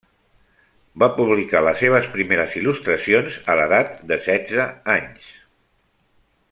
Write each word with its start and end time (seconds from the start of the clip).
Va 1.03 1.09
publicar 1.17 1.61
les 1.65 1.83
seves 1.83 2.07
primeres 2.15 2.55
il·lustracions 2.61 3.37
a 3.55 3.59
l'edat 3.61 3.93
de 4.13 4.21
setze 4.31 4.67
anys. 4.99 5.33